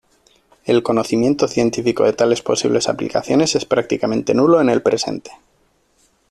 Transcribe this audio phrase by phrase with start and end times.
[0.65, 5.29] El conocimiento científico de tales posibles aplicaciones es prácticamente nulo en el presente.